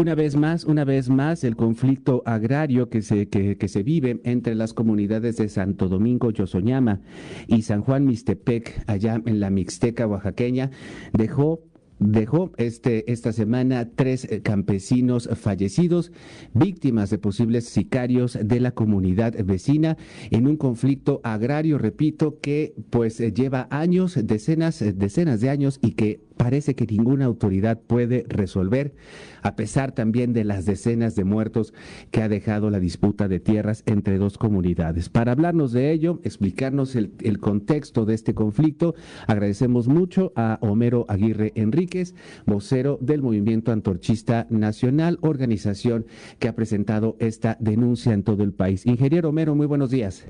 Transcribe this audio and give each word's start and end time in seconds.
Una 0.00 0.14
vez 0.14 0.34
más, 0.34 0.64
una 0.64 0.86
vez 0.86 1.10
más, 1.10 1.44
el 1.44 1.56
conflicto 1.56 2.22
agrario 2.24 2.88
que 2.88 3.02
se, 3.02 3.28
que, 3.28 3.68
se 3.68 3.82
vive 3.82 4.18
entre 4.24 4.54
las 4.54 4.72
comunidades 4.72 5.36
de 5.36 5.50
Santo 5.50 5.90
Domingo, 5.90 6.30
Yosoñama 6.30 7.02
y 7.46 7.60
San 7.60 7.82
Juan 7.82 8.06
Mixtepec, 8.06 8.82
allá 8.86 9.20
en 9.26 9.40
la 9.40 9.50
Mixteca 9.50 10.06
oaxaqueña, 10.06 10.70
dejó 11.12 11.60
dejó 11.98 12.50
este, 12.56 13.12
esta 13.12 13.30
semana 13.30 13.90
tres 13.94 14.24
eh, 14.24 14.40
campesinos 14.40 15.28
fallecidos, 15.34 16.12
víctimas 16.54 17.10
de 17.10 17.18
posibles 17.18 17.66
sicarios 17.66 18.38
de 18.42 18.58
la 18.58 18.70
comunidad 18.70 19.34
vecina 19.44 19.98
en 20.30 20.46
un 20.46 20.56
conflicto 20.56 21.20
agrario, 21.24 21.76
repito, 21.76 22.40
que 22.40 22.74
pues 22.88 23.20
eh, 23.20 23.32
lleva 23.32 23.68
años, 23.70 24.18
decenas, 24.24 24.80
eh, 24.80 24.94
decenas 24.94 25.42
de 25.42 25.50
años 25.50 25.78
y 25.82 25.92
que 25.92 26.20
parece 26.40 26.74
que 26.74 26.86
ninguna 26.86 27.26
autoridad 27.26 27.78
puede 27.78 28.24
resolver, 28.26 28.94
a 29.42 29.56
pesar 29.56 29.92
también 29.92 30.32
de 30.32 30.44
las 30.44 30.64
decenas 30.64 31.14
de 31.14 31.24
muertos 31.24 31.74
que 32.10 32.22
ha 32.22 32.30
dejado 32.30 32.70
la 32.70 32.80
disputa 32.80 33.28
de 33.28 33.40
tierras 33.40 33.82
entre 33.84 34.16
dos 34.16 34.38
comunidades. 34.38 35.10
Para 35.10 35.32
hablarnos 35.32 35.72
de 35.72 35.92
ello, 35.92 36.18
explicarnos 36.24 36.96
el, 36.96 37.10
contexto 37.40 38.06
de 38.06 38.14
este 38.14 38.32
conflicto, 38.32 38.94
agradecemos 39.26 39.86
mucho 39.86 40.32
a 40.34 40.56
Homero 40.62 41.04
Aguirre 41.08 41.52
Enríquez, 41.56 42.14
vocero 42.46 42.96
del 43.02 43.20
Movimiento 43.20 43.70
Antorchista 43.70 44.46
Nacional, 44.48 45.18
organización 45.20 46.06
que 46.38 46.48
ha 46.48 46.54
presentado 46.54 47.16
esta 47.18 47.58
denuncia 47.60 48.14
en 48.14 48.22
todo 48.22 48.44
el 48.44 48.54
país. 48.54 48.86
Ingeniero 48.86 49.28
Homero, 49.28 49.54
muy 49.54 49.66
buenos 49.66 49.90
días. 49.90 50.26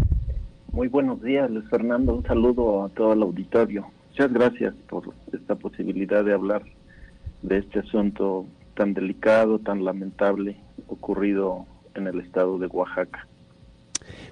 Muy 0.73 0.89
buenos 0.89 1.23
días, 1.23 1.49
Luis 1.49 1.69
Fernando. 1.71 2.17
Un 2.17 2.25
saludo 2.25 2.83
a 2.83 2.89
todo 2.89 3.13
el 3.13 3.23
auditorio. 3.23 3.87
Muchas 4.11 4.33
gracias 4.33 4.75
por 4.89 5.15
esta 5.33 5.55
posibilidad 5.55 6.25
de 6.25 6.35
hablar 6.35 6.63
de 7.43 7.59
este 7.59 7.79
asunto 7.79 8.47
tan 8.75 8.93
delicado, 8.93 9.59
tan 9.59 9.85
lamentable, 9.85 10.57
ocurrido 10.89 11.65
en 11.95 12.07
el 12.07 12.21
estado 12.21 12.59
de 12.59 12.67
Oaxaca. 12.67 13.27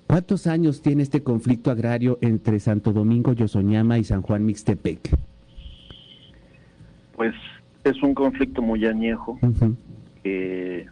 ¿Cuántos 0.06 0.47
años 0.47 0.83
tiene 0.83 1.03
este 1.03 1.23
conflicto 1.23 1.71
agrario 1.71 2.19
entre 2.21 2.59
Santo 2.59 2.93
Domingo, 2.93 3.33
Yosoñama 3.33 3.99
y 3.99 4.05
San 4.05 4.23
Juan 4.23 4.45
Mixtepec? 4.45 5.17
Pues 7.15 7.34
es 7.84 8.03
un 8.03 8.15
conflicto 8.15 8.61
muy 8.62 8.84
añejo 8.84 9.39
uh 9.43 9.47
-huh. 9.47 9.77
que 10.23 10.87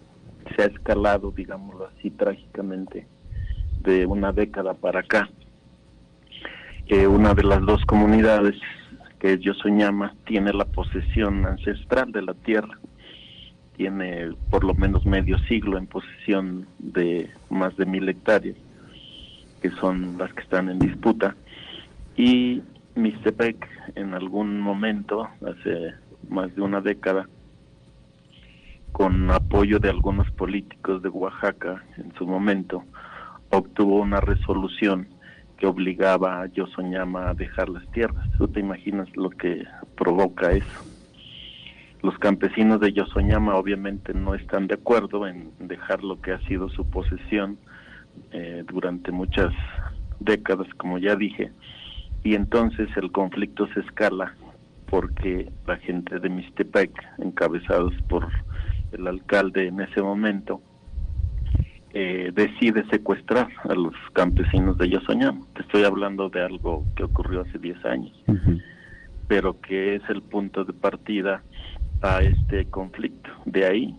se 0.55 0.62
ha 0.62 0.67
escalado, 0.67 1.33
digámoslo 1.33 1.87
así, 1.87 2.11
trágicamente 2.11 3.07
de 3.83 4.07
una 4.07 4.33
década 4.33 4.75
para 4.75 5.01
acá. 5.01 5.29
Que 6.87 7.06
una 7.06 7.34
de 7.34 7.42
las 7.42 7.61
dos 7.62 7.84
comunidades 7.84 8.55
que 9.19 9.34
es 9.34 9.41
Yosoñama, 9.41 10.15
tiene 10.27 10.53
la 10.53 10.65
posesión 10.65 11.47
ancestral 11.47 12.12
de 12.12 12.23
la 12.23 12.34
tierra. 12.34 12.79
Tiene 13.77 14.31
por 14.51 14.65
lo 14.65 14.75
menos 14.75 15.05
medio 15.05 15.39
siglo 15.41 15.79
en 15.79 15.87
posesión 15.87 16.67
de 16.79 17.31
más 17.51 17.77
de 17.77 17.87
mil 17.87 18.09
hectáreas, 18.09 18.57
que 19.61 19.70
son 19.70 20.17
las 20.19 20.33
que 20.33 20.42
están 20.42 20.70
en 20.70 20.79
disputa. 20.79 21.37
Y 22.17 22.62
Mixtepec, 22.95 23.69
en 23.95 24.14
algún 24.14 24.61
momento, 24.61 25.29
hace 25.47 25.95
más 26.29 26.55
de 26.55 26.62
una 26.62 26.81
década, 26.81 27.29
con 28.92 29.31
apoyo 29.31 29.79
de 29.79 29.91
algunos 29.91 30.31
políticos 30.31 31.03
de 31.03 31.11
Oaxaca 31.11 31.85
en 31.98 32.14
su 32.14 32.27
momento, 32.27 32.85
obtuvo 33.51 34.01
una 34.01 34.20
resolución 34.20 35.08
que 35.58 35.67
obligaba 35.67 36.42
a 36.42 36.46
Yosoñama 36.46 37.30
a 37.30 37.34
dejar 37.34 37.68
las 37.68 37.86
tierras. 37.92 38.28
Tú 38.39 38.48
te 38.48 38.61
imaginas 38.61 39.08
lo 39.17 39.30
que 39.30 39.64
provoca 39.96 40.52
eso. 40.52 40.84
Los 42.02 42.18
campesinos 42.18 42.80
de 42.80 42.92
Yosoñama 42.92 43.56
obviamente 43.56 44.12
no 44.14 44.34
están 44.34 44.67
de 44.67 44.74
acuerdo 44.74 45.27
en 45.27 45.50
dejar 45.58 46.05
lo 46.05 46.20
que 46.20 46.33
ha 46.33 46.40
sido 46.46 46.68
su 46.68 46.89
posesión 46.89 47.58
eh, 48.33 48.64
durante 48.67 49.11
muchas 49.12 49.52
décadas, 50.20 50.68
como 50.77 50.98
ya 50.98 51.17
dije, 51.17 51.52
y 52.23 52.34
entonces 52.34 52.88
el 52.96 53.12
conflicto 53.12 53.67
se 53.74 53.80
escala 53.80 54.34
porque 54.86 55.50
la 55.67 55.77
gente 55.78 56.18
de 56.18 56.28
Mixtepec, 56.28 56.90
encabezados 57.18 57.94
por 58.08 58.28
el 58.92 59.06
alcalde 59.06 59.68
en 59.68 59.80
ese 59.80 60.02
momento, 60.02 60.61
eh, 61.98 62.30
decide 62.34 62.84
secuestrar 62.90 63.48
a 63.64 63.74
los 63.74 63.95
campesinos 64.12 64.77
de 64.77 64.90
Yosoñama. 64.90 65.40
Te 65.55 65.62
estoy 65.62 65.84
hablando 65.84 66.29
de 66.29 66.45
algo 66.45 66.84
que 66.95 67.05
ocurrió 67.05 67.40
hace 67.40 67.58
10 67.58 67.84
años, 67.86 68.12
uh 68.27 68.33
-huh. 68.33 68.62
pero 69.29 69.58
que 69.62 69.95
es 69.95 70.02
el 70.11 70.20
punto 70.20 70.62
de 70.67 70.74
partida 70.74 71.42
a 72.02 72.20
este 72.20 72.67
conflicto. 72.67 73.30
De 73.46 73.64
ahí, 73.64 73.96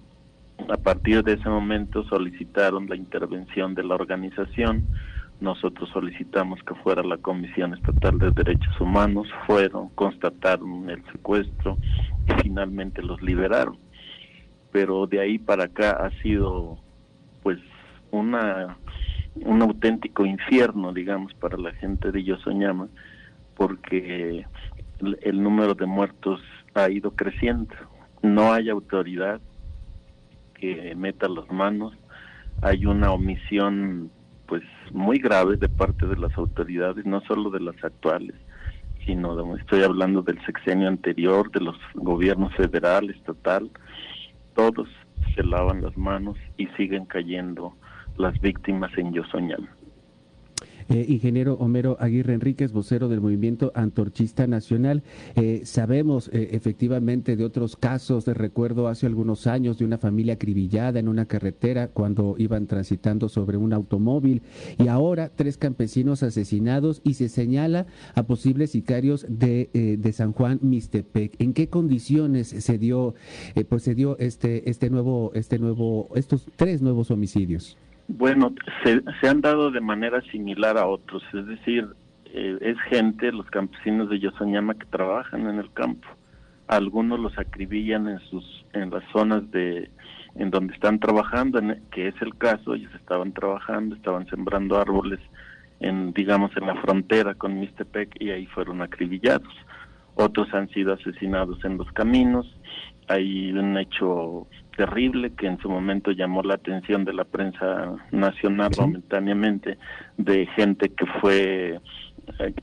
a 0.70 0.78
partir 0.78 1.24
de 1.24 1.34
ese 1.34 1.50
momento, 1.50 2.04
solicitaron 2.04 2.88
la 2.88 2.96
intervención 2.96 3.74
de 3.74 3.84
la 3.84 3.96
organización. 3.96 4.86
Nosotros 5.42 5.90
solicitamos 5.90 6.60
que 6.68 6.76
fuera 6.76 7.02
la 7.02 7.18
Comisión 7.18 7.74
Estatal 7.74 8.20
de 8.20 8.30
Derechos 8.30 8.80
Humanos, 8.80 9.28
fueron, 9.48 9.90
constataron 9.96 10.88
el 10.92 11.04
secuestro 11.12 11.80
y 12.28 12.42
finalmente 12.44 13.02
los 13.02 13.20
liberaron. 13.24 13.80
Pero 14.72 15.08
de 15.08 15.20
ahí 15.20 15.40
para 15.40 15.64
acá 15.64 15.94
ha 15.94 16.12
sido, 16.22 16.78
pues, 17.42 17.58
una 18.12 18.78
un 19.46 19.62
auténtico 19.62 20.26
infierno, 20.26 20.94
digamos, 20.94 21.34
para 21.36 21.58
la 21.58 21.72
gente 21.74 22.12
de 22.12 22.24
Yosoñama, 22.24 22.88
porque 23.56 24.46
el, 25.22 25.44
número 25.44 25.74
de 25.74 25.86
muertos 25.86 26.42
ha 26.74 26.90
ido 26.90 27.12
creciendo. 27.12 27.74
No 28.22 28.54
hay 28.54 28.70
autoridad 28.70 29.42
que 30.56 30.96
meta 30.96 31.28
las 31.28 31.50
manos, 31.52 31.94
hay 32.62 32.86
una 32.86 33.12
omisión 33.12 34.12
pues 34.48 34.64
muy 34.92 35.20
grave 35.20 35.58
de 35.58 35.70
parte 35.70 36.08
de 36.08 36.16
las 36.16 36.36
autoridades, 36.38 37.06
no 37.06 37.22
solo 37.22 37.50
de 37.50 37.60
las 37.60 37.84
actuales, 37.84 38.34
sino 39.06 39.36
de, 39.36 39.60
estoy 39.60 39.84
hablando 39.84 40.22
del 40.22 40.44
sexenio 40.46 40.88
anterior, 40.88 41.52
de 41.52 41.62
los 41.62 41.78
gobiernos 41.94 42.56
federal, 42.56 43.10
estatal, 43.10 43.70
todos 44.56 44.88
se 45.36 45.44
lavan 45.44 45.84
las 45.84 45.96
manos 45.98 46.38
y 46.58 46.68
siguen 46.78 47.06
cayendo 47.06 47.76
las 48.18 48.40
víctimas 48.42 48.92
en 48.98 49.14
Yosoñama. 49.14 49.70
Eh, 50.90 51.06
ingeniero 51.10 51.56
Homero 51.56 51.98
Aguirre 52.00 52.34
Enríquez, 52.34 52.72
vocero 52.72 53.10
del 53.10 53.20
Movimiento 53.20 53.74
Antorchista 53.76 54.48
Nacional. 54.48 55.04
Eh, 55.36 55.62
sabemos 55.66 56.30
eh, 56.32 56.50
efectivamente 56.52 57.36
de 57.36 57.44
otros 57.44 57.76
casos, 57.76 58.24
de 58.24 58.34
recuerdo 58.34 58.88
hace 58.88 59.06
algunos 59.06 59.48
años 59.48 59.78
de 59.78 59.86
una 59.86 59.98
familia 59.98 60.36
acribillada 60.36 61.00
en 61.00 61.10
una 61.10 61.26
carretera 61.26 61.90
cuando 61.90 62.36
iban 62.38 62.68
transitando 62.68 63.28
sobre 63.28 63.58
un 63.58 63.74
automóvil 63.74 64.44
y 64.78 64.88
ahora 64.88 65.30
tres 65.36 65.58
campesinos 65.58 66.24
asesinados 66.24 67.02
y 67.04 67.16
se 67.16 67.28
señala 67.28 67.88
a 68.16 68.24
posibles 68.24 68.72
sicarios 68.72 69.26
de, 69.28 69.98
de 70.00 70.14
San 70.14 70.32
Juan 70.32 70.60
Mixtepec. 70.62 71.36
¿En 71.40 71.54
qué 71.54 71.68
condiciones 71.68 72.48
se 72.48 72.78
dio, 72.78 73.14
pues 73.68 73.84
se 73.84 73.94
dio 73.94 74.18
este, 74.20 74.70
este 74.70 74.90
nuevo, 74.90 75.32
este 75.34 75.60
nuevo, 75.60 76.10
estos 76.16 76.48
tres 76.56 76.82
nuevos 76.82 77.12
homicidios? 77.12 77.78
Bueno, 78.08 78.54
se, 78.84 79.02
se, 79.20 79.28
han 79.28 79.42
dado 79.42 79.70
de 79.70 79.82
manera 79.82 80.22
similar 80.32 80.78
a 80.78 80.88
otros, 80.88 81.24
es 81.34 81.46
decir, 81.46 81.90
eh, 82.26 82.58
es 82.62 82.80
gente, 82.90 83.32
los 83.32 83.46
campesinos 83.48 84.10
de 84.10 84.20
Yosoñama 84.20 84.76
que 84.76 84.86
trabajan 84.86 85.48
en 85.50 85.60
el 85.60 85.72
campo. 85.74 86.08
Algunos 86.68 87.20
los 87.20 87.38
acribillan 87.38 88.08
en 88.08 88.20
sus 88.30 88.66
en 88.74 88.90
las 88.92 89.04
zonas 89.12 89.50
de 89.52 89.90
en 90.36 90.52
donde 90.52 90.74
están 90.74 91.00
trabajando, 91.00 91.60
en, 91.60 91.82
que 91.92 92.10
es 92.10 92.22
el 92.22 92.38
caso, 92.38 92.76
ellos 92.76 92.94
estaban 92.96 93.34
trabajando, 93.34 93.96
estaban 93.96 94.28
sembrando 94.28 94.80
árboles 94.80 95.20
en 95.80 96.14
digamos 96.14 96.52
en 96.58 96.68
la 96.68 96.76
frontera 96.82 97.36
con 97.36 97.60
Mixtepec 97.60 98.22
y 98.22 98.32
ahí 98.32 98.46
fueron 98.48 98.82
acribillados. 98.82 99.54
Otros 100.16 100.54
han 100.54 100.70
sido 100.70 100.94
asesinados 100.94 101.64
en 101.64 101.78
los 101.78 101.92
caminos. 101.92 102.48
Hay 103.08 103.52
un 103.52 103.78
hecho 103.78 104.48
terrible 104.78 105.34
que 105.34 105.48
en 105.48 105.58
su 105.60 105.70
momento 105.70 106.12
llamó 106.12 106.42
la 106.44 106.54
atención 106.54 107.04
de 107.04 107.14
la 107.14 107.26
prensa 107.26 107.96
nacional 108.12 108.74
sí. 108.74 108.82
momentáneamente 108.82 109.78
de 110.18 110.46
gente 110.56 110.90
que 110.90 111.06
fue 111.20 111.82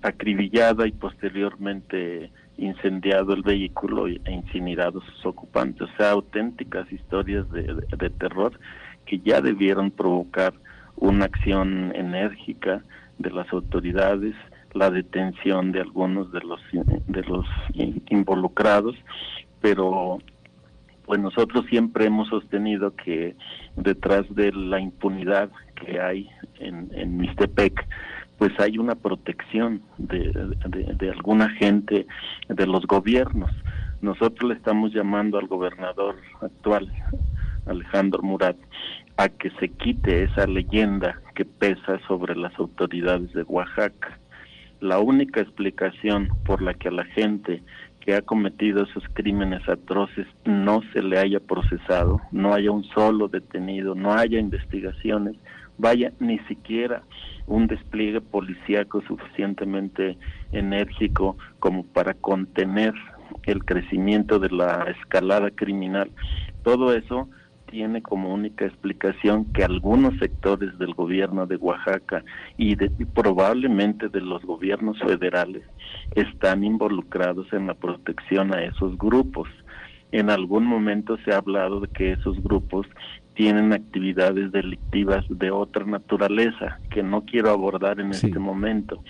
acribillada 0.03 0.87
y 0.87 0.93
posteriormente 0.93 2.31
incendiado 2.57 3.35
el 3.35 3.43
vehículo 3.43 4.07
e 4.07 4.21
incinerados 4.31 5.05
sus 5.05 5.27
ocupantes. 5.27 5.83
O 5.83 5.97
sea, 5.97 6.13
auténticas 6.13 6.91
historias 6.93 7.51
de, 7.51 7.63
de, 7.63 7.97
de 7.97 8.11
terror 8.11 8.53
que 9.07 9.19
ya 9.19 9.41
debieron 9.41 9.91
provocar 9.91 10.55
una 10.97 11.25
acción 11.25 11.93
enérgica 11.95 12.83
de 13.19 13.31
las 13.31 13.53
autoridades, 13.53 14.35
la 14.73 14.91
detención 14.91 15.73
de 15.73 15.81
algunos 15.81 16.33
de 16.33 16.41
los 16.41 16.61
de 16.73 17.23
los 17.23 17.47
involucrados, 18.11 18.97
pero 19.61 20.19
pues 21.07 21.21
nosotros 21.21 21.67
siempre 21.69 22.07
hemos 22.07 22.29
sostenido 22.29 22.95
que 22.97 23.37
detrás 23.77 24.25
de 24.35 24.53
la 24.53 24.81
impunidad 24.81 25.51
que 25.75 26.01
hay 26.01 26.29
en, 26.59 26.91
en 26.93 27.17
Mixtepec, 27.17 27.87
pues 28.39 28.53
hay 28.59 28.79
una 28.79 28.95
protección 28.95 29.83
de, 29.99 30.33
de, 30.97 31.11
alguna 31.11 31.51
gente 31.51 32.07
de 32.49 32.67
los 32.67 32.87
gobiernos. 32.87 33.51
Nosotros 34.01 34.51
le 34.51 34.57
estamos 34.57 34.93
llamando 34.93 35.39
al 35.39 35.47
gobernador 35.47 36.17
actual, 36.41 36.91
Alejandro 37.67 38.23
Murat, 38.23 38.57
a 39.17 39.29
que 39.29 39.51
se 39.61 39.69
quite 39.69 40.25
esa 40.25 40.47
leyenda 40.47 41.21
que 41.35 41.45
pesa 41.45 42.01
sobre 42.09 42.37
las 42.37 42.59
autoridades 42.59 43.33
de 43.33 43.43
Oaxaca. 43.43 44.19
La 44.81 44.99
única 44.99 45.41
explicación 45.41 46.29
por 46.45 46.61
la 46.61 46.75
que 46.75 46.89
a 46.89 46.93
la 46.93 47.05
gente 47.05 47.63
que 48.05 48.15
ha 48.15 48.21
cometido 48.21 48.85
esos 48.85 49.03
crímenes 49.15 49.67
atroces 49.67 50.27
no 50.45 50.83
se 50.93 51.03
le 51.03 51.19
haya 51.19 51.41
procesado, 51.41 52.21
no 52.33 52.53
haya 52.53 52.71
un 52.71 52.85
solo 52.85 53.29
detenido, 53.29 53.95
no 53.95 54.13
haya 54.13 54.39
investigaciones, 54.39 55.37
vaya 55.79 56.13
ni 56.21 56.39
siquiera 56.41 57.03
un 57.47 57.67
despliegue 57.67 58.21
policíaco 58.21 59.01
suficientemente 59.03 60.19
enérgico 60.53 61.39
como 61.61 61.85
para 61.85 62.13
contener 62.13 62.93
el 63.45 63.65
crecimiento 63.65 64.39
de 64.39 64.51
la 64.51 64.85
escalada 64.99 65.51
criminal. 65.51 66.11
Todo 66.63 66.93
eso 66.95 67.31
tiene 67.75 68.03
como 68.03 68.33
única 68.33 68.67
explicación 68.67 69.53
que 69.53 69.65
algunos 69.65 70.17
sectores 70.21 70.79
del 70.79 70.95
gobierno 70.95 71.45
de 71.45 71.57
Oaxaca 71.57 72.25
y, 72.57 72.77
probablemente 72.77 74.09
de 74.09 74.21
los 74.21 74.45
gobiernos 74.45 74.97
federales 75.01 75.65
están 76.15 76.63
involucrados 76.63 77.53
en 77.53 77.67
la 77.67 77.75
protección 77.75 78.55
a 78.55 78.63
esos 78.63 78.97
grupos. 78.97 79.49
En 80.13 80.31
algún 80.31 80.65
momento 80.65 81.17
se 81.25 81.33
ha 81.33 81.39
hablado 81.39 81.81
de 81.81 81.89
que 81.89 82.13
esos 82.13 82.41
grupos 82.45 82.87
tienen 83.35 83.73
actividades 83.73 84.53
delictivas 84.53 85.25
de 85.29 85.51
otra 85.51 85.85
naturaleza 85.85 86.79
que 86.93 87.03
no 87.03 87.25
quiero 87.25 87.51
abordar 87.51 87.99
en 87.99 88.11
este 88.11 88.39
momento, 88.39 89.03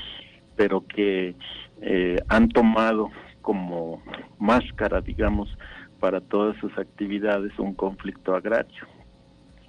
pero 0.56 0.86
que 0.86 1.36
eh, 1.82 2.16
han 2.28 2.48
tomado 2.48 3.10
como 3.42 4.02
máscara, 4.38 5.02
digamos, 5.02 5.54
para 6.04 6.20
todas 6.20 6.54
sus 6.58 6.76
actividades 6.76 7.58
un 7.58 7.72
conflicto 7.72 8.34
agrario. 8.36 8.86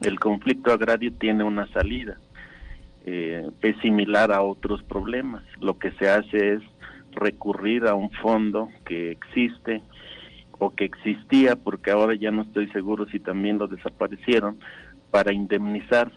El 0.02 0.20
conflicto 0.20 0.74
agrario 0.74 1.14
tiene 1.14 1.46
una 1.46 1.66
salida, 1.72 2.20
eh, 3.06 3.50
es 3.62 3.78
similar 3.78 4.34
a 4.34 4.42
otros 4.42 4.84
problemas. 4.84 5.44
Lo 5.62 5.80
que 5.80 5.92
se 5.94 6.10
hace 6.10 6.56
es 6.56 6.62
recurrir 7.14 7.88
a 7.88 7.94
un 7.96 8.12
fondo 8.12 8.68
que 8.84 9.12
existe 9.12 9.82
o 10.60 10.72
que 10.72 10.84
existía, 10.84 11.56
porque 11.56 11.92
ahora 11.92 12.16
ya 12.16 12.32
no 12.32 12.42
estoy 12.42 12.68
seguro 12.72 13.06
si 13.06 13.22
también 13.22 13.58
lo 13.58 13.68
desaparecieron, 13.68 14.60
para 15.12 15.32
indemnizar 15.32 16.12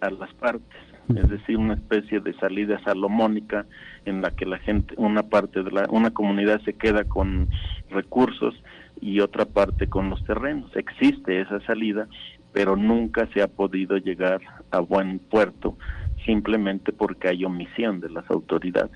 a 0.00 0.08
las 0.08 0.32
partes, 0.36 0.80
es 1.14 1.28
decir, 1.28 1.58
una 1.58 1.74
especie 1.74 2.20
de 2.20 2.32
salida 2.38 2.82
salomónica 2.82 3.66
en 4.06 4.22
la 4.22 4.30
que 4.30 4.46
la 4.46 4.56
gente, 4.56 4.94
una 4.96 5.24
parte 5.24 5.62
de 5.62 5.70
la, 5.70 5.86
una 5.90 6.12
comunidad 6.12 6.62
se 6.62 6.72
queda 6.72 7.04
con 7.04 7.50
recursos 7.90 8.54
y 9.00 9.20
otra 9.20 9.44
parte 9.44 9.88
con 9.88 10.10
los 10.10 10.22
terrenos. 10.24 10.74
Existe 10.76 11.40
esa 11.40 11.60
salida, 11.60 12.08
pero 12.52 12.76
nunca 12.76 13.28
se 13.32 13.42
ha 13.42 13.48
podido 13.48 13.96
llegar 13.96 14.40
a 14.70 14.80
buen 14.80 15.18
puerto 15.18 15.76
simplemente 16.24 16.92
porque 16.92 17.28
hay 17.28 17.44
omisión 17.44 18.00
de 18.00 18.10
las 18.10 18.30
autoridades 18.30 18.90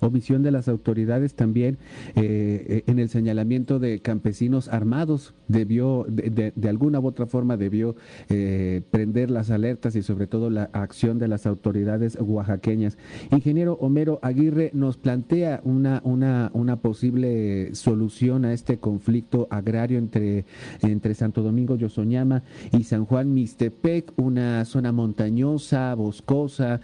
omisión 0.00 0.42
de 0.42 0.50
las 0.50 0.68
autoridades 0.68 1.34
también 1.34 1.78
eh, 2.14 2.64
eh, 2.68 2.82
en 2.86 2.98
el 2.98 3.08
señalamiento 3.08 3.78
de 3.78 4.00
campesinos 4.00 4.68
armados 4.68 5.34
debió 5.48 6.06
de, 6.08 6.52
alguna 6.68 7.00
u 7.00 7.06
otra 7.06 7.26
forma 7.26 7.56
debió 7.56 7.96
eh, 8.28 8.82
prender 8.90 9.30
las 9.30 9.50
alertas 9.50 9.96
y 9.96 10.02
sobre 10.02 10.26
todo 10.26 10.50
la 10.50 10.64
acción 10.72 11.18
de 11.18 11.28
las 11.28 11.46
autoridades 11.46 12.18
oaxaqueñas. 12.20 12.98
Ingeniero 13.30 13.74
Homero 13.80 14.18
Aguirre 14.22 14.70
nos 14.74 14.96
plantea 14.96 15.60
una 15.64 16.00
una 16.04 16.50
una 16.52 16.76
posible 16.76 17.74
solución 17.74 18.44
a 18.44 18.52
este 18.52 18.78
conflicto 18.78 19.48
agrario 19.50 19.98
entre 19.98 20.44
entre 20.82 21.14
Santo 21.14 21.42
Domingo 21.42 21.76
Yosoñama 21.76 22.42
y 22.72 22.84
San 22.84 23.04
Juan 23.06 23.32
Mixtepec 23.32 24.12
una 24.16 24.64
zona 24.64 24.92
montañosa 24.92 25.94
boscosa 25.94 26.80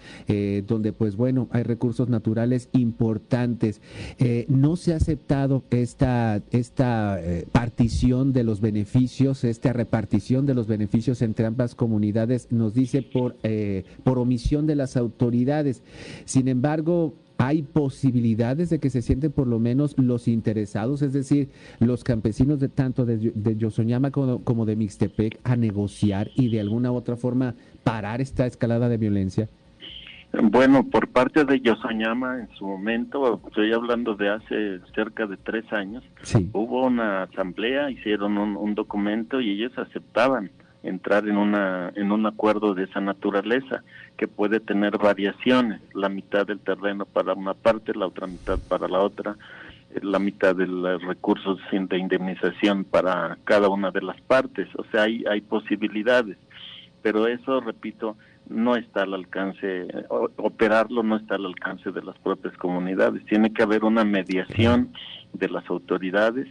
donde 0.66 0.92
pues 0.92 1.16
bueno 1.16 1.48
hay 1.50 1.62
recursos 1.62 2.08
naturales 2.08 2.68
importantes 2.72 3.03
importantes. 3.04 3.82
Eh, 4.18 4.46
no 4.48 4.76
se 4.76 4.94
ha 4.94 4.96
aceptado 4.96 5.62
esta, 5.70 6.42
esta 6.50 7.20
eh, 7.20 7.46
partición 7.52 8.32
de 8.32 8.44
los 8.44 8.60
beneficios, 8.60 9.44
esta 9.44 9.74
repartición 9.74 10.46
de 10.46 10.54
los 10.54 10.66
beneficios 10.66 11.20
entre 11.20 11.44
ambas 11.44 11.74
comunidades, 11.74 12.48
nos 12.50 12.72
dice 12.72 13.02
por, 13.02 13.36
eh, 13.42 13.84
por 14.04 14.18
omisión 14.18 14.66
de 14.66 14.76
las 14.76 14.96
autoridades. 14.96 15.82
Sin 16.24 16.48
embargo, 16.48 17.14
hay 17.36 17.62
posibilidades 17.62 18.70
de 18.70 18.78
que 18.78 18.88
se 18.88 19.02
sienten 19.02 19.32
por 19.32 19.48
lo 19.48 19.58
menos 19.58 19.98
los 19.98 20.26
interesados, 20.26 21.02
es 21.02 21.12
decir, 21.12 21.50
los 21.80 22.04
campesinos 22.04 22.58
de 22.58 22.70
tanto 22.70 23.04
de, 23.04 23.32
de 23.34 23.56
Yosoñama 23.56 24.12
como, 24.12 24.42
como, 24.44 24.64
de 24.64 24.76
Mixtepec, 24.76 25.40
a 25.44 25.56
negociar 25.56 26.30
y 26.36 26.48
de 26.48 26.60
alguna 26.60 26.90
u 26.90 26.94
otra 26.94 27.16
forma 27.16 27.54
parar 27.82 28.22
esta 28.22 28.46
escalada 28.46 28.88
de 28.88 28.96
violencia? 28.96 29.50
Bueno, 30.42 30.84
por 30.88 31.08
parte 31.08 31.44
de 31.44 31.60
Yosoñama 31.60 32.40
en 32.40 32.48
su 32.56 32.66
momento, 32.66 33.40
estoy 33.46 33.72
hablando 33.72 34.14
de 34.14 34.30
hace 34.30 34.80
cerca 34.94 35.26
de 35.26 35.36
tres 35.36 35.70
años, 35.72 36.02
hubo 36.52 36.86
una 36.86 37.24
asamblea, 37.24 37.90
hicieron 37.90 38.38
un, 38.38 38.74
documento 38.74 39.40
y 39.40 39.50
ellos 39.50 39.76
aceptaban 39.78 40.50
entrar 40.82 41.28
en 41.28 41.36
una 41.36 41.92
en 41.94 42.10
un 42.10 42.26
acuerdo 42.26 42.74
de 42.74 42.84
esa 42.84 43.00
naturaleza 43.00 43.84
que 44.16 44.26
puede 44.26 44.60
tener 44.60 44.98
variaciones, 44.98 45.80
la 45.94 46.08
mitad 46.08 46.46
del 46.46 46.58
terreno 46.58 47.04
para 47.06 47.34
una 47.34 47.54
parte, 47.54 47.94
la 47.94 48.06
otra 48.06 48.26
mitad 48.26 48.58
para 48.68 48.88
la 48.88 49.00
otra, 49.00 49.36
la 50.02 50.18
mitad 50.18 50.56
de 50.56 50.66
los 50.66 51.00
recursos 51.02 51.60
de 51.70 51.98
indemnización 51.98 52.84
para 52.84 53.38
cada 53.44 53.68
una 53.68 53.92
de 53.92 54.02
las 54.02 54.20
partes, 54.22 54.68
o 54.76 54.84
sea, 54.90 55.02
hay 55.02 55.24
hay 55.30 55.40
posibilidades, 55.42 56.36
pero 57.02 57.28
eso 57.28 57.60
repito 57.60 58.16
no 58.48 58.76
está 58.76 59.02
al 59.02 59.14
alcance, 59.14 59.86
operarlo 60.08 61.02
no 61.02 61.16
está 61.16 61.36
al 61.36 61.46
alcance 61.46 61.90
de 61.90 62.02
las 62.02 62.18
propias 62.18 62.56
comunidades. 62.56 63.24
Tiene 63.26 63.52
que 63.52 63.62
haber 63.62 63.84
una 63.84 64.04
mediación 64.04 64.92
de 65.32 65.48
las 65.48 65.68
autoridades 65.70 66.46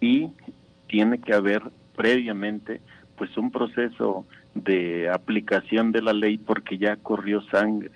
y 0.00 0.30
tiene 0.88 1.18
que 1.18 1.34
haber 1.34 1.62
previamente 1.96 2.80
pues 3.16 3.36
un 3.36 3.50
proceso 3.50 4.26
de 4.54 5.10
aplicación 5.10 5.92
de 5.92 6.02
la 6.02 6.12
ley 6.12 6.38
porque 6.38 6.78
ya 6.78 6.96
corrió 6.96 7.42
sangre, 7.50 7.90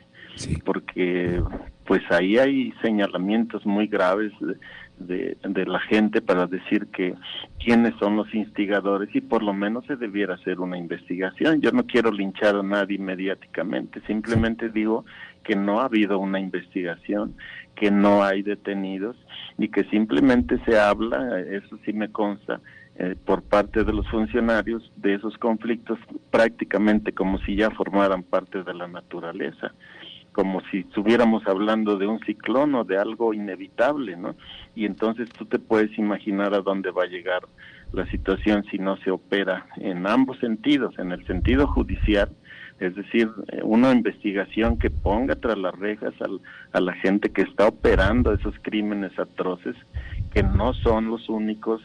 porque 0.64 1.42
pues 1.84 2.02
ahí 2.10 2.38
hay 2.38 2.72
señalamientos 2.82 3.64
muy 3.64 3.86
graves 3.86 4.32
de, 4.40 4.56
de, 4.98 5.36
la 5.66 5.80
gente 5.80 6.20
para 6.20 6.46
decir 6.46 6.86
que 6.88 7.14
quiénes 7.58 7.94
son 7.98 8.16
los 8.16 8.32
instigadores 8.34 9.14
y 9.14 9.20
por 9.20 9.42
lo 9.42 9.52
menos 9.52 9.84
se 9.86 9.96
debiera 9.96 10.34
hacer 10.34 10.60
una 10.60 10.78
investigación. 10.78 11.60
Yo 11.60 11.72
no 11.72 11.86
quiero 11.86 12.10
linchar 12.10 12.56
a 12.56 12.62
nadie 12.62 12.98
mediáticamente, 12.98 14.00
simplemente 14.06 14.68
digo 14.68 15.04
que 15.44 15.56
no 15.56 15.80
ha 15.80 15.84
habido 15.84 16.18
una 16.18 16.40
investigación, 16.40 17.34
que 17.74 17.90
no 17.90 18.24
hay 18.24 18.42
detenidos 18.42 19.16
y 19.58 19.68
que 19.68 19.84
simplemente 19.84 20.58
se 20.64 20.78
habla, 20.78 21.40
eso 21.40 21.78
sí 21.84 21.92
me 21.92 22.10
consta, 22.10 22.60
eh, 22.98 23.14
por 23.26 23.42
parte 23.42 23.84
de 23.84 23.92
los 23.92 24.08
funcionarios 24.08 24.90
de 24.96 25.14
esos 25.14 25.36
conflictos 25.36 25.98
prácticamente 26.30 27.12
como 27.12 27.38
si 27.40 27.54
ya 27.54 27.70
formaran 27.70 28.22
parte 28.22 28.62
de 28.62 28.72
la 28.72 28.88
naturaleza 28.88 29.72
como 30.36 30.60
si 30.70 30.80
estuviéramos 30.80 31.46
hablando 31.46 31.96
de 31.96 32.06
un 32.06 32.20
ciclón 32.20 32.74
o 32.74 32.84
de 32.84 32.98
algo 32.98 33.32
inevitable, 33.32 34.18
¿no? 34.18 34.34
Y 34.74 34.84
entonces 34.84 35.30
tú 35.30 35.46
te 35.46 35.58
puedes 35.58 35.98
imaginar 35.98 36.52
a 36.52 36.60
dónde 36.60 36.90
va 36.90 37.04
a 37.04 37.06
llegar 37.06 37.40
la 37.94 38.04
situación 38.10 38.62
si 38.70 38.78
no 38.78 38.98
se 38.98 39.10
opera 39.10 39.64
en 39.78 40.06
ambos 40.06 40.38
sentidos, 40.38 40.94
en 40.98 41.12
el 41.12 41.26
sentido 41.26 41.66
judicial, 41.66 42.28
es 42.80 42.94
decir, 42.94 43.30
eh, 43.48 43.60
una 43.62 43.92
investigación 43.92 44.78
que 44.78 44.90
ponga 44.90 45.36
tras 45.36 45.56
las 45.56 45.74
rejas 45.78 46.12
a 46.72 46.80
la 46.80 46.92
gente 46.92 47.30
que 47.30 47.40
está 47.40 47.68
operando 47.68 48.34
esos 48.34 48.54
crímenes 48.60 49.18
atroces, 49.18 49.74
que 50.34 50.42
no 50.42 50.74
son 50.74 51.08
los 51.08 51.30
únicos 51.30 51.80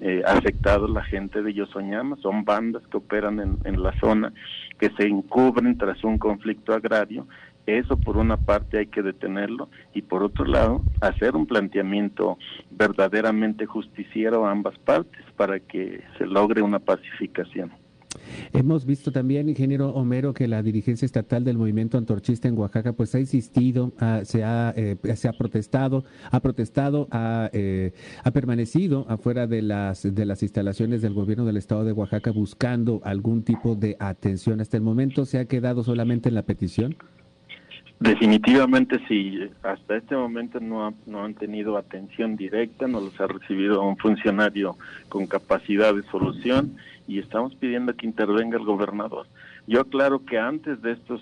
eh, 0.00 0.22
afectados 0.24 0.88
la 0.88 1.02
gente 1.02 1.42
de 1.42 1.52
Yosoñama, 1.52 2.14
son 2.22 2.44
bandas 2.44 2.84
que 2.86 2.98
operan 2.98 3.40
en, 3.40 3.58
en 3.64 3.82
la 3.82 3.92
zona, 3.98 4.32
que 4.78 4.90
se 4.90 5.08
encubren 5.08 5.76
tras 5.76 6.04
un 6.04 6.16
conflicto 6.18 6.72
agrario 6.72 7.26
eso 7.68 7.98
por 7.98 8.16
una 8.16 8.36
parte 8.36 8.78
hay 8.78 8.86
que 8.86 9.02
detenerlo 9.02 9.68
y 9.92 10.02
por 10.02 10.22
otro 10.22 10.44
lado 10.44 10.82
hacer 11.00 11.36
un 11.36 11.46
planteamiento 11.46 12.38
verdaderamente 12.70 13.66
justiciero 13.66 14.46
a 14.46 14.52
ambas 14.52 14.78
partes 14.78 15.24
para 15.36 15.60
que 15.60 16.02
se 16.16 16.26
logre 16.26 16.62
una 16.62 16.78
pacificación. 16.78 17.72
Hemos 18.52 18.84
visto 18.84 19.12
también, 19.12 19.48
ingeniero 19.48 19.90
Homero, 19.90 20.32
que 20.32 20.48
la 20.48 20.62
dirigencia 20.62 21.06
estatal 21.06 21.44
del 21.44 21.58
movimiento 21.58 21.98
antorchista 21.98 22.48
en 22.48 22.58
Oaxaca 22.58 22.92
pues 22.92 23.14
ha 23.14 23.20
insistido, 23.20 23.92
se, 24.24 24.44
ha, 24.44 24.72
eh, 24.76 24.96
se 25.14 25.28
ha 25.28 25.32
protestado, 25.32 26.04
ha 26.30 26.40
protestado, 26.40 27.08
ha, 27.10 27.50
eh, 27.52 27.92
ha 28.24 28.30
permanecido 28.30 29.06
afuera 29.08 29.46
de 29.46 29.62
las, 29.62 30.02
de 30.02 30.26
las 30.26 30.42
instalaciones 30.42 31.02
del 31.02 31.14
gobierno 31.14 31.44
del 31.44 31.56
estado 31.56 31.84
de 31.84 31.92
Oaxaca 31.92 32.30
buscando 32.30 33.00
algún 33.04 33.42
tipo 33.42 33.74
de 33.74 33.96
atención. 33.98 34.60
Hasta 34.60 34.76
el 34.76 34.82
momento 34.82 35.24
se 35.24 35.38
ha 35.38 35.44
quedado 35.46 35.84
solamente 35.84 36.28
en 36.28 36.34
la 36.34 36.42
petición. 36.42 36.96
Definitivamente 38.00 39.00
sí, 39.08 39.50
hasta 39.64 39.96
este 39.96 40.14
momento 40.14 40.60
no, 40.60 40.94
no 41.06 41.24
han 41.24 41.34
tenido 41.34 41.76
atención 41.76 42.36
directa, 42.36 42.86
no 42.86 43.00
los 43.00 43.20
ha 43.20 43.26
recibido 43.26 43.82
un 43.82 43.96
funcionario 43.96 44.76
con 45.08 45.26
capacidad 45.26 45.92
de 45.92 46.04
solución 46.04 46.76
y 47.08 47.18
estamos 47.18 47.56
pidiendo 47.56 47.96
que 47.96 48.06
intervenga 48.06 48.56
el 48.56 48.64
gobernador. 48.64 49.26
Yo 49.66 49.80
aclaro 49.80 50.24
que 50.24 50.38
antes 50.38 50.80
de 50.80 50.92
estos 50.92 51.20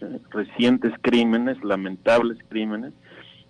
eh, 0.00 0.20
recientes 0.30 0.92
crímenes, 1.00 1.62
lamentables 1.64 2.38
crímenes, 2.48 2.92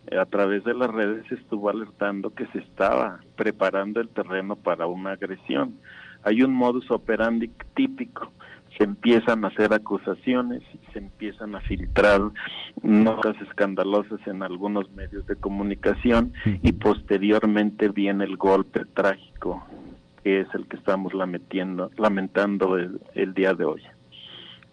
eh, 0.06 0.16
a 0.16 0.24
través 0.24 0.64
de 0.64 0.72
las 0.72 0.90
redes 0.90 1.26
se 1.28 1.34
estuvo 1.34 1.68
alertando 1.68 2.30
que 2.30 2.46
se 2.46 2.60
estaba 2.60 3.20
preparando 3.36 4.00
el 4.00 4.08
terreno 4.08 4.56
para 4.56 4.86
una 4.86 5.12
agresión. 5.12 5.74
Hay 6.22 6.42
un 6.42 6.54
modus 6.54 6.90
operandi 6.90 7.50
típico 7.74 8.32
se 8.78 8.84
empiezan 8.84 9.44
a 9.44 9.48
hacer 9.48 9.74
acusaciones, 9.74 10.62
se 10.92 11.00
empiezan 11.00 11.56
a 11.56 11.60
filtrar 11.60 12.20
notas 12.80 13.36
escandalosas 13.42 14.20
en 14.26 14.42
algunos 14.44 14.88
medios 14.92 15.26
de 15.26 15.34
comunicación 15.34 16.32
y 16.62 16.72
posteriormente 16.72 17.88
viene 17.88 18.24
el 18.24 18.36
golpe 18.36 18.84
trágico 18.94 19.66
que 20.22 20.40
es 20.40 20.48
el 20.54 20.66
que 20.66 20.76
estamos 20.76 21.14
lamentando, 21.14 21.90
lamentando 21.96 22.76
el, 22.76 23.34
día 23.34 23.54
de 23.54 23.64
hoy. 23.64 23.82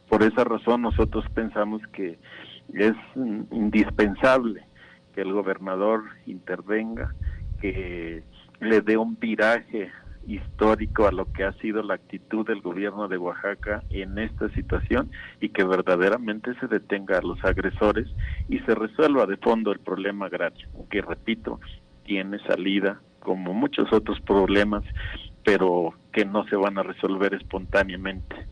Por 0.09 0.23
esa 0.23 0.43
razón 0.43 0.83
nosotros 0.83 1.25
pensamos 1.33 1.81
que 1.93 2.17
es 2.73 2.93
indispensable 3.51 4.65
que 5.13 5.21
el 5.21 5.33
gobernador 5.33 6.03
intervenga, 6.25 7.13
que 7.61 8.23
le 8.59 8.81
dé 8.81 8.97
un 8.97 9.17
viraje 9.19 9.91
histórico 10.27 11.07
a 11.07 11.11
lo 11.11 11.31
que 11.31 11.43
ha 11.43 11.53
sido 11.53 11.83
la 11.83 11.95
actitud 11.95 12.45
del 12.45 12.61
gobierno 12.61 13.07
de 13.07 13.17
Oaxaca 13.17 13.83
en 13.89 14.17
esta 14.17 14.49
situación 14.49 15.11
y 15.39 15.49
que 15.49 15.63
verdaderamente 15.63 16.53
se 16.59 16.67
detenga 16.67 17.17
a 17.17 17.21
los 17.21 17.43
agresores 17.43 18.07
y 18.47 18.59
se 18.59 18.75
resuelva 18.75 19.25
de 19.25 19.37
fondo 19.37 19.71
el 19.71 19.79
problema 19.79 20.25
agrario, 20.27 20.67
que 20.89 21.01
repito, 21.01 21.59
tiene 22.03 22.39
salida 22.39 23.01
como 23.19 23.53
muchos 23.53 23.91
otros 23.91 24.19
problemas, 24.21 24.83
pero 25.43 25.93
que 26.11 26.25
no 26.25 26.45
se 26.47 26.55
van 26.55 26.77
a 26.77 26.83
resolver 26.83 27.33
espontáneamente. 27.33 28.47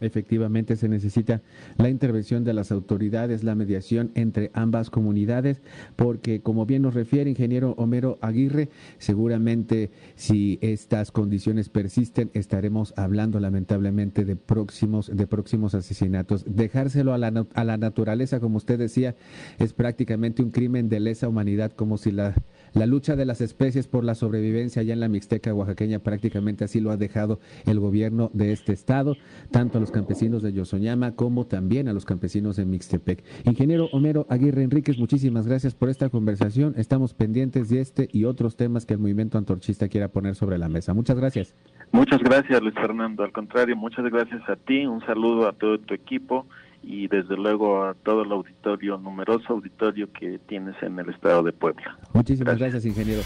Efectivamente, 0.00 0.76
se 0.76 0.88
necesita 0.88 1.40
la 1.78 1.88
intervención 1.88 2.44
de 2.44 2.52
las 2.52 2.70
autoridades, 2.70 3.44
la 3.44 3.54
mediación 3.54 4.10
entre 4.14 4.50
ambas 4.52 4.90
comunidades, 4.90 5.62
porque 5.96 6.40
como 6.40 6.66
bien 6.66 6.82
nos 6.82 6.94
refiere 6.94 7.30
ingeniero 7.30 7.74
Homero 7.78 8.18
Aguirre, 8.20 8.68
seguramente 8.98 9.90
si 10.14 10.58
estas 10.60 11.12
condiciones 11.12 11.70
persisten, 11.70 12.30
estaremos 12.34 12.92
hablando 12.96 13.40
lamentablemente 13.40 14.26
de 14.26 14.36
próximos, 14.36 15.10
de 15.14 15.26
próximos 15.26 15.74
asesinatos. 15.74 16.44
Dejárselo 16.46 17.14
a 17.14 17.18
la, 17.18 17.46
a 17.54 17.64
la 17.64 17.76
naturaleza, 17.78 18.38
como 18.38 18.58
usted 18.58 18.78
decía, 18.78 19.14
es 19.58 19.72
prácticamente 19.72 20.42
un 20.42 20.50
crimen 20.50 20.90
de 20.90 21.00
lesa 21.00 21.28
humanidad, 21.28 21.72
como 21.72 21.96
si 21.96 22.12
la 22.12 22.34
la 22.76 22.84
lucha 22.84 23.16
de 23.16 23.24
las 23.24 23.40
especies 23.40 23.88
por 23.88 24.04
la 24.04 24.14
sobrevivencia 24.14 24.82
allá 24.82 24.92
en 24.92 25.00
la 25.00 25.08
Mixteca 25.08 25.54
oaxaqueña 25.54 26.00
prácticamente 26.00 26.64
así 26.64 26.78
lo 26.80 26.90
ha 26.90 26.98
dejado 26.98 27.40
el 27.64 27.80
gobierno 27.80 28.30
de 28.34 28.52
este 28.52 28.74
estado, 28.74 29.16
tanto 29.50 29.78
a 29.78 29.80
los 29.80 29.90
campesinos 29.90 30.42
de 30.42 30.52
Yosoñama 30.52 31.12
como 31.12 31.46
también 31.46 31.88
a 31.88 31.94
los 31.94 32.04
campesinos 32.04 32.56
de 32.56 32.66
Mixtepec. 32.66 33.24
Ingeniero 33.44 33.88
Homero 33.92 34.26
Aguirre 34.28 34.62
Enríquez, 34.62 34.98
muchísimas 34.98 35.46
gracias 35.46 35.74
por 35.74 35.88
esta 35.88 36.10
conversación. 36.10 36.74
Estamos 36.76 37.14
pendientes 37.14 37.70
de 37.70 37.80
este 37.80 38.08
y 38.12 38.24
otros 38.24 38.56
temas 38.56 38.84
que 38.84 38.92
el 38.92 39.00
movimiento 39.00 39.38
antorchista 39.38 39.88
quiera 39.88 40.08
poner 40.08 40.34
sobre 40.34 40.58
la 40.58 40.68
mesa. 40.68 40.92
Muchas 40.92 41.16
gracias. 41.16 41.54
Muchas 41.92 42.20
gracias, 42.20 42.60
Luis 42.60 42.74
Fernando. 42.74 43.24
Al 43.24 43.32
contrario, 43.32 43.74
muchas 43.74 44.04
gracias 44.04 44.46
a 44.50 44.56
ti. 44.56 44.84
Un 44.84 45.00
saludo 45.06 45.48
a 45.48 45.52
todo 45.54 45.78
tu 45.78 45.94
equipo 45.94 46.46
y 46.86 47.08
desde 47.08 47.36
luego 47.36 47.84
a 47.84 47.94
todo 47.94 48.22
el 48.22 48.30
auditorio, 48.30 48.96
numeroso 48.96 49.54
auditorio 49.54 50.08
que 50.12 50.38
tienes 50.46 50.80
en 50.82 50.96
el 51.00 51.10
estado 51.10 51.42
de 51.42 51.52
Puebla. 51.52 51.98
Muchísimas 52.14 52.56
gracias, 52.58 52.86
ingeniero. 52.86 53.22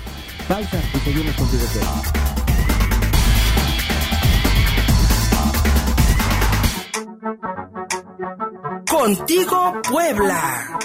Pausa 0.48 0.80
y 0.94 0.98
seguimos 0.98 1.36
contigo. 1.36 1.64
Contigo 8.88 9.72
Puebla. 9.90 10.78